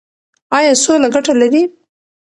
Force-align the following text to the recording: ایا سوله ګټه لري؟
ایا 0.57 0.73
سوله 0.83 1.07
ګټه 1.15 1.33
لري؟ 1.41 1.63